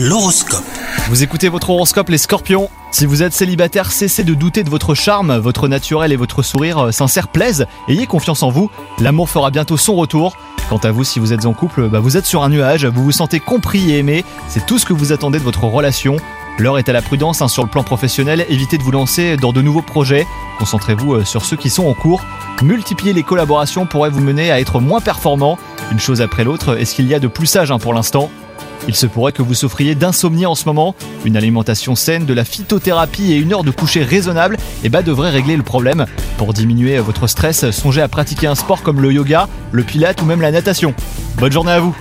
[0.00, 0.62] L'horoscope.
[1.08, 4.94] Vous écoutez votre horoscope les scorpions Si vous êtes célibataire, cessez de douter de votre
[4.94, 9.50] charme, votre naturel et votre sourire euh, sincère plaisent, ayez confiance en vous, l'amour fera
[9.50, 10.36] bientôt son retour.
[10.70, 13.02] Quant à vous, si vous êtes en couple, bah, vous êtes sur un nuage, vous
[13.02, 16.18] vous sentez compris et aimé, c'est tout ce que vous attendez de votre relation.
[16.58, 19.52] L'heure est à la prudence hein, sur le plan professionnel, évitez de vous lancer dans
[19.52, 20.28] de nouveaux projets,
[20.60, 22.22] concentrez-vous euh, sur ceux qui sont en cours.
[22.62, 25.58] Multiplier les collaborations pourrait vous mener à être moins performant.
[25.90, 28.30] Une chose après l'autre, est-ce qu'il y a de plus sage hein, pour l'instant?
[28.86, 30.94] Il se pourrait que vous souffriez d'insomnie en ce moment.
[31.24, 35.30] Une alimentation saine, de la phytothérapie et une heure de coucher raisonnable eh ben, devrait
[35.30, 36.06] régler le problème.
[36.36, 40.24] Pour diminuer votre stress, songez à pratiquer un sport comme le yoga, le pilate ou
[40.24, 40.94] même la natation.
[41.36, 41.94] Bonne journée à vous